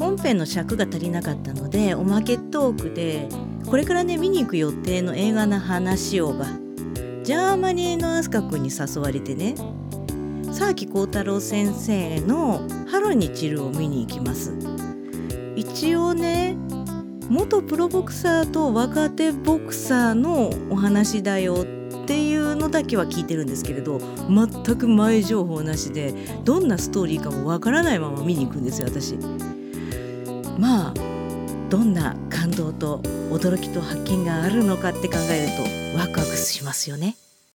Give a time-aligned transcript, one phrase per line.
[0.00, 3.28] 本編の尺が足りなかったのでおまけトークで
[3.66, 6.46] これからね見に行く予定の映画の話をば
[7.22, 9.54] ジャーマニーのアスカ君に誘われてね
[10.52, 14.54] 沢木耕太郎先生の「春に散る」を見に行きます
[15.54, 16.56] 一応ね
[17.28, 21.66] 元プロボクサーと若手ボクサーのお話だよ
[22.02, 26.14] っていうのだけは聞いてるんですけれど全く前情報なしで
[26.44, 29.18] どんなストーリーかもわからないまま見に行くんですよ私。
[30.60, 30.94] まあ
[31.70, 32.98] どんな感動と
[33.30, 37.16] 驚きと発見があるのかって考えるとワクワクしますよね。